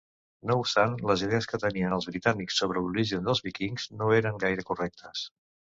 [0.51, 4.71] No obstant, les idees que tenien els britànics sobre l'origen dels víkings no eren gaire
[4.73, 5.29] correctes.